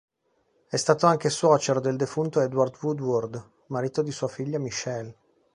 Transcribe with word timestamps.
È 0.67 0.77
stato 0.77 1.05
anche 1.05 1.29
suocero 1.29 1.79
del 1.79 1.95
defunto 1.95 2.41
Edward 2.41 2.75
Woodward, 2.81 3.49
marito 3.67 4.01
di 4.01 4.09
sua 4.11 4.27
figlia 4.27 4.57
Michele. 4.57 5.15